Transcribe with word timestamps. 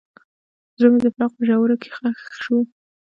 زړه 0.77 0.87
مې 0.91 0.99
د 1.05 1.07
فراق 1.13 1.31
په 1.37 1.43
ژوره 1.47 1.75
کې 1.81 1.89
ښخ 1.95 2.19
شو. 2.43 2.57